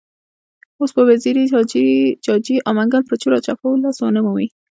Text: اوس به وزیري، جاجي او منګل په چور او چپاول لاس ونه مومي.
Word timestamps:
اوس 0.79 0.91
به 0.95 1.01
وزیري، 1.09 1.43
جاجي 2.25 2.55
او 2.65 2.71
منګل 2.77 3.03
په 3.09 3.15
چور 3.21 3.31
او 3.35 3.43
چپاول 3.45 3.79
لاس 3.83 3.97
ونه 3.99 4.21
مومي. 4.25 4.47